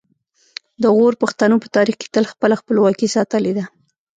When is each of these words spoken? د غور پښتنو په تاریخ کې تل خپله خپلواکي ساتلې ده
د 0.81 0.83
غور 0.95 1.13
پښتنو 1.21 1.55
په 1.63 1.67
تاریخ 1.75 1.95
کې 2.01 2.07
تل 2.15 2.25
خپله 2.31 2.55
خپلواکي 2.61 3.07
ساتلې 3.15 3.51
ده 3.57 3.65